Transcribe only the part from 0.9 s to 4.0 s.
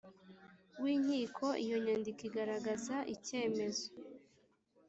inkiko iyo nyandiko igaragaza icyemezo